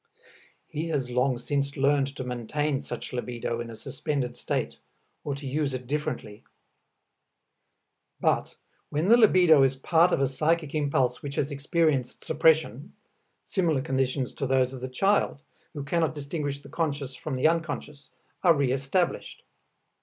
[0.67, 4.77] He has long since learned to maintain such libido in a suspended state
[5.23, 6.43] or to use it differently.
[8.19, 8.55] But
[8.89, 12.95] when the libido is part of a psychic impulse which has experienced suppression,
[13.45, 15.43] similar conditions to those of the child,
[15.75, 18.09] who cannot distinguish the conscious from the unconscious,
[18.41, 19.43] are reëstablished.